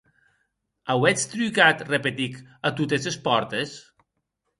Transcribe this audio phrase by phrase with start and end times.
[0.93, 2.39] Auetz trucat, repetic,
[2.71, 3.75] a totes es pòrtes?